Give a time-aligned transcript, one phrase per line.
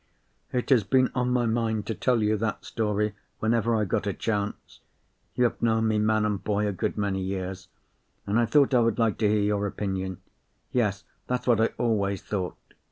[0.51, 4.13] It has been on my mind to tell you that story, whenever I got a
[4.13, 4.79] chance.
[5.35, 7.67] You have known me, man and boy, a good many years;
[8.25, 10.17] and I thought I would like to hear your opinion.
[10.71, 12.57] Yes, that's what I always thought.